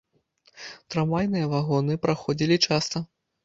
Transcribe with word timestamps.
Трамвайныя 0.95 1.51
вагоны 1.53 2.01
праходзілі 2.09 2.61
часта. 2.69 3.07